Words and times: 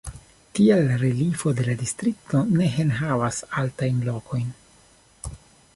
Tial 0.59 0.87
reliefo 1.01 1.53
de 1.59 1.65
la 1.67 1.75
distrikto 1.81 2.41
ne 2.55 2.71
enhavas 2.85 3.43
altajn 3.65 4.01
lokojn. 4.09 4.51